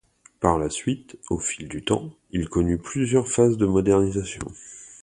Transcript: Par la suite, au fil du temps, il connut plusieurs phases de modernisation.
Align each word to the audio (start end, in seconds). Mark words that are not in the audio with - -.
Par 0.39 0.57
la 0.57 0.71
suite, 0.71 1.19
au 1.29 1.37
fil 1.37 1.67
du 1.67 1.83
temps, 1.83 2.09
il 2.31 2.49
connut 2.49 2.79
plusieurs 2.79 3.27
phases 3.27 3.57
de 3.57 3.67
modernisation. 3.67 4.47